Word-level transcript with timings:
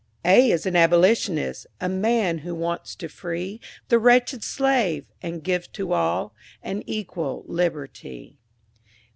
A 0.25 0.49
is 0.49 0.65
an 0.65 0.75
Abolitionist— 0.75 1.67
A 1.79 1.87
man 1.87 2.39
who 2.39 2.55
wants 2.55 2.95
to 2.95 3.07
free 3.07 3.61
The 3.89 3.99
wretched 3.99 4.43
slave—and 4.43 5.43
give 5.43 5.71
to 5.73 5.93
all 5.93 6.33
An 6.63 6.81
equal 6.87 7.43
liberty. 7.45 8.39